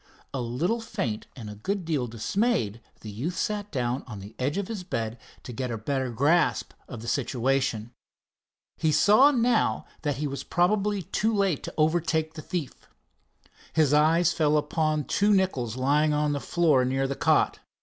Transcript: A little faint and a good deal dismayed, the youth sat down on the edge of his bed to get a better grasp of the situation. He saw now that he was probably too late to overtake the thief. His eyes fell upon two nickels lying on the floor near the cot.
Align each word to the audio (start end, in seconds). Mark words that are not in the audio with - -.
A 0.33 0.41
little 0.41 0.81
faint 0.81 1.27
and 1.35 1.47
a 1.47 1.53
good 1.53 1.85
deal 1.85 2.07
dismayed, 2.07 2.81
the 3.01 3.11
youth 3.11 3.37
sat 3.37 3.69
down 3.71 4.03
on 4.07 4.19
the 4.19 4.33
edge 4.39 4.57
of 4.57 4.67
his 4.67 4.83
bed 4.83 5.19
to 5.43 5.53
get 5.53 5.69
a 5.69 5.77
better 5.77 6.09
grasp 6.09 6.73
of 6.89 7.03
the 7.03 7.07
situation. 7.07 7.91
He 8.77 8.91
saw 8.91 9.29
now 9.29 9.85
that 10.01 10.15
he 10.17 10.25
was 10.25 10.43
probably 10.43 11.03
too 11.03 11.31
late 11.35 11.61
to 11.65 11.73
overtake 11.77 12.33
the 12.33 12.41
thief. 12.41 12.73
His 13.73 13.93
eyes 13.93 14.33
fell 14.33 14.57
upon 14.57 15.03
two 15.03 15.35
nickels 15.35 15.75
lying 15.77 16.15
on 16.15 16.31
the 16.31 16.39
floor 16.39 16.83
near 16.83 17.05
the 17.07 17.15
cot. 17.15 17.59